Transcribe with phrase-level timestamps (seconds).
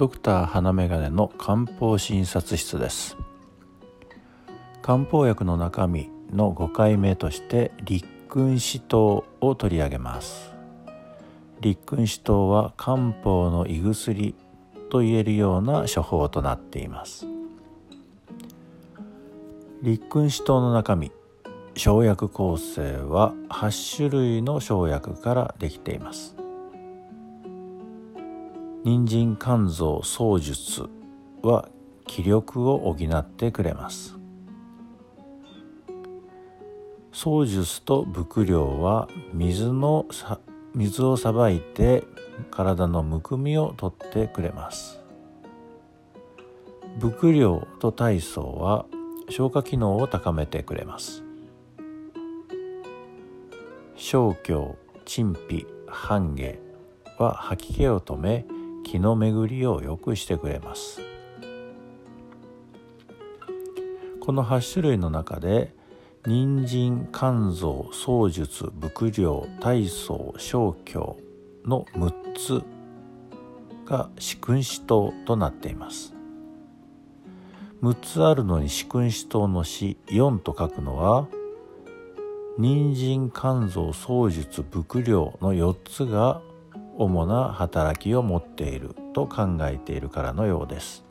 [0.00, 3.18] ドクター花眼鏡の漢方診察室です。
[4.80, 10.54] 漢方薬の中身の5回目として立君子湯を取り上げます。
[11.60, 14.34] 立君子湯は漢方の胃薬
[14.88, 17.26] と言えるような処方となっています。
[19.82, 21.12] 立君子湯の中身
[21.74, 26.39] 生薬構成は8種類の生薬からできています。
[28.82, 30.88] 人参肝臓創術
[31.42, 31.68] は
[32.06, 34.16] 気力を補ってくれます。
[37.12, 40.06] 創術と伏量は水の
[40.74, 42.04] 水をさばいて
[42.50, 44.98] 体のむくみを取ってくれます。
[46.98, 48.86] 伏量と体操は
[49.28, 51.22] 消化機能を高めてくれます。
[53.94, 56.58] 小胸陳皮半下
[57.18, 58.46] は吐き気を止め
[58.84, 61.00] 気の巡りを良くしてくれます。
[64.20, 65.74] この8種類の中で
[66.26, 71.16] 人参肝臓創術伏量体操小胸
[71.64, 72.62] の6つ
[73.86, 76.14] が四君子湯となっています。
[77.82, 81.26] 6つあるのに四君子湯の死4と書くのは
[82.58, 86.42] 人参肝臓創術伏量の4つが
[87.02, 91.02] 主な働きを持っていると考えているからのようです。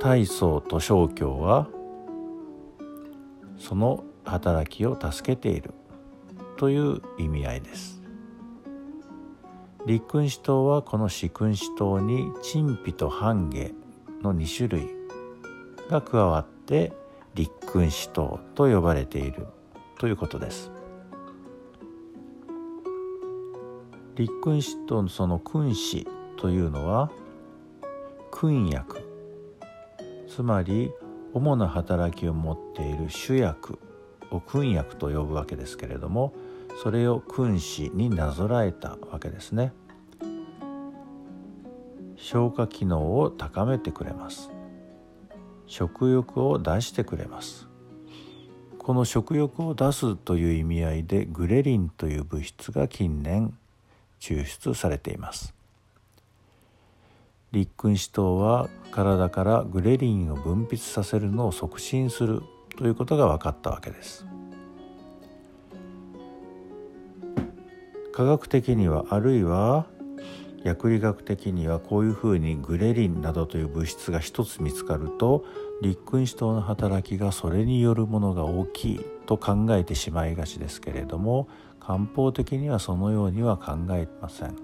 [0.00, 1.68] 体操と小教は
[3.56, 5.74] その働きを助けている
[6.56, 8.02] という意味合いです。
[9.86, 13.70] 立君子湯はこの四君子湯に陳皮と半下
[14.22, 14.88] の2種類
[15.88, 16.92] が加わって
[17.36, 19.46] 立君子湯と呼ばれている
[20.00, 20.81] ということです。
[24.14, 26.06] 立君子とその君子
[26.36, 27.10] というのは
[28.30, 29.02] 君薬
[30.28, 30.90] つまり
[31.32, 33.78] 主な働きを持っている主薬
[34.30, 36.34] を君薬と呼ぶわけですけれども
[36.82, 39.72] それを君子になぞらえたわけですね。
[42.16, 44.50] 消化機能を高めてくれます。
[45.66, 47.68] 食欲を出してくれます。
[48.78, 53.54] この食欲を出すという意味合いでグレリンという物質が近年
[54.22, 55.52] 抽出されています。
[57.50, 62.40] 立君子糖は体からグレリンを分泌させるのを促進する
[62.78, 64.24] ということが分かったわけです。
[68.12, 69.86] 科学的にはあるいは
[70.64, 75.44] 薬理学的にはこういうふうにグレリンなどという物質が一つ見つかると
[75.80, 81.48] 立君子糖の働きがそれによるものが大きいと考えてしまいがちですけれども
[81.80, 84.56] 漢方的にはそのようには考えません。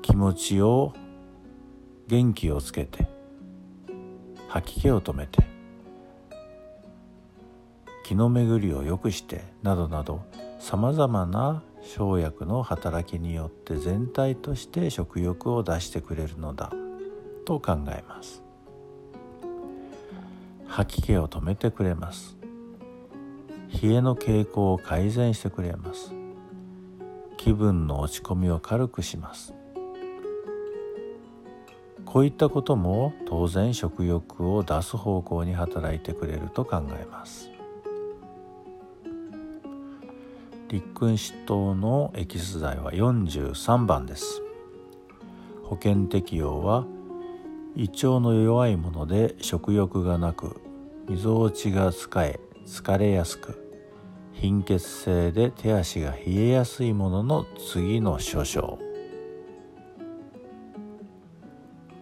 [0.00, 0.92] 気持ちを
[2.06, 3.08] 元気をつけて
[4.48, 5.42] 吐き気を止めて
[8.04, 10.22] 気の巡りを良くしてなどなど
[10.60, 16.72] さまざまな生薬の働きによって全体として食欲を出してくれるのだ
[17.44, 18.42] と考えます。
[20.66, 22.36] 吐き気を止めてくれます。
[23.82, 26.12] 冷えの傾向を改善してくれます。
[27.36, 29.54] 気分の落ち込みを軽くします。
[32.06, 37.50] こういったことも当然食欲を出す方向に働いてくれると考えます。
[40.74, 44.42] 立君子糖のエキス剤は43番です。
[45.62, 46.84] 保険適用は
[47.76, 50.60] 胃腸の弱いもので食欲がなく
[51.08, 53.56] みぞおちが使え疲れやすく
[54.32, 58.80] 貧血性で手足が冷えやすいものの次の諸症。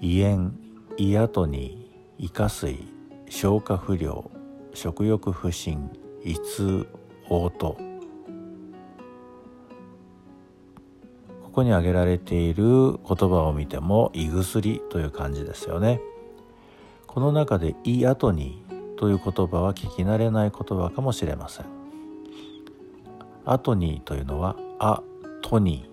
[0.00, 0.52] 胃炎
[0.96, 2.78] 胃アトニー胃下垂
[3.28, 4.30] 消化不良
[4.72, 5.90] 食欲不振
[6.24, 6.86] 胃痛
[7.28, 7.91] 嘔吐。
[11.52, 16.00] ここに挙げられている言葉を見ても胃薬という感じですよね。
[17.06, 21.66] この中で胃アトニーという言葉は聞き慣れない言葉かもしれません。
[23.44, 25.02] アトニーというのはア
[25.42, 25.90] トニ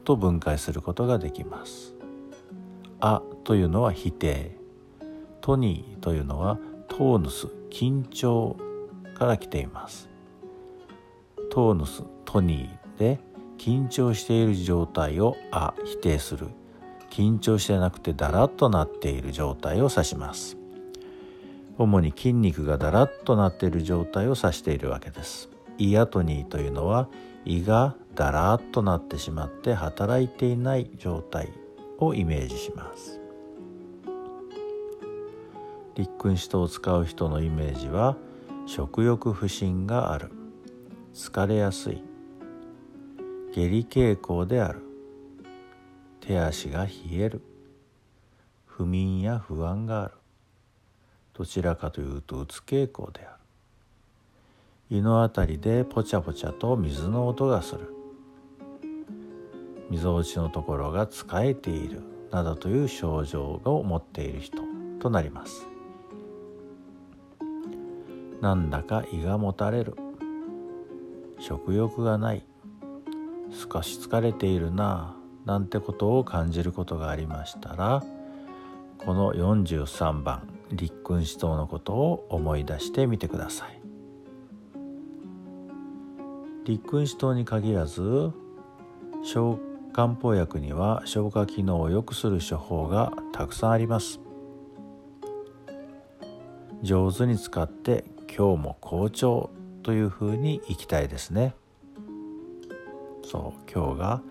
[0.00, 1.94] ーと分解することができます。
[2.98, 4.56] アというのは否定。
[5.42, 8.56] トニーというのはトーヌス緊張
[9.14, 10.08] から来ています。
[11.50, 13.20] トーヌストニーで
[13.62, 16.48] 緊張している状態をあ否定する。
[17.10, 20.56] 緊張してなくてだらっとなっている状態を指します。
[21.78, 25.48] 主に筋肉がだらっとなっている状態を指しているわけです。
[25.78, 27.08] イアトニーというのは
[27.44, 31.52] 胃がだらっとなってしまって働いていない状態
[31.98, 33.20] をイメージします。
[35.94, 38.16] 立君子とを使う人のイメージは
[38.66, 40.32] 食欲不振がある。
[41.14, 42.11] 疲れやすい。
[43.54, 44.80] 下痢傾向である。
[46.20, 47.42] 手足が冷える。
[48.64, 50.14] 不眠や不安がある。
[51.34, 53.36] どちらかというとうつ傾向であ
[54.90, 54.96] る。
[54.96, 57.94] 胃のあたりでポチャポチャと水の音がする。
[59.90, 62.02] みぞおちのところが使えている。
[62.30, 64.62] などという症状を持っている人
[64.98, 65.66] となります。
[68.40, 69.94] なんだか胃がもたれる。
[71.38, 72.46] 食欲がない。
[73.52, 78.02] 少し疲れているななんてことを感じることがありましたら
[78.98, 83.80] この43番立君子等のことを思い出してみてください。
[86.64, 88.32] 立君子等に限らず
[89.24, 89.58] 小
[89.92, 94.20] 漢方薬には消化機能を良くする処方がたくさんあります。
[96.82, 98.04] 上手に使って
[98.34, 99.50] 今日も好調
[99.82, 101.54] というふうにいきたいですね。
[103.22, 104.22] そう今日が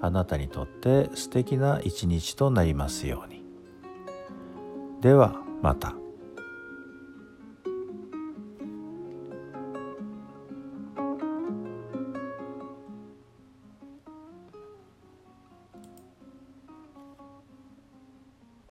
[0.00, 3.44] あなたにとって素敵な一日となりますように
[5.00, 5.94] ではまた。